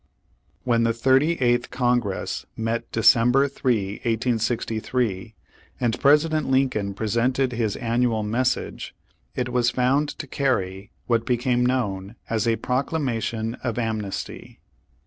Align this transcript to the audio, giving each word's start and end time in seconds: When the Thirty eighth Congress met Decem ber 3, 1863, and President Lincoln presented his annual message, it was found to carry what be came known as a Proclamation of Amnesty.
When 0.63 0.81
the 0.81 0.93
Thirty 0.95 1.33
eighth 1.39 1.69
Congress 1.69 2.47
met 2.57 2.91
Decem 2.91 3.31
ber 3.31 3.47
3, 3.47 3.97
1863, 4.03 5.35
and 5.79 5.99
President 5.99 6.49
Lincoln 6.49 6.95
presented 6.95 7.51
his 7.51 7.75
annual 7.75 8.23
message, 8.23 8.95
it 9.35 9.49
was 9.49 9.69
found 9.69 10.09
to 10.17 10.25
carry 10.25 10.89
what 11.05 11.23
be 11.23 11.37
came 11.37 11.63
known 11.63 12.15
as 12.31 12.47
a 12.47 12.55
Proclamation 12.55 13.53
of 13.63 13.77
Amnesty. 13.77 14.59